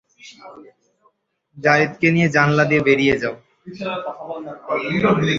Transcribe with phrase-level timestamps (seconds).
[1.57, 3.35] যারীদকে নিয়ে জানালা দিয়ে বেরিয়ে যাও।